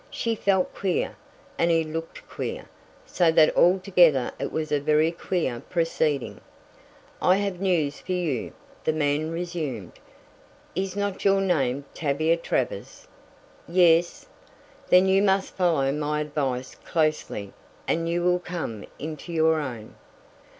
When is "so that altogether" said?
3.05-4.31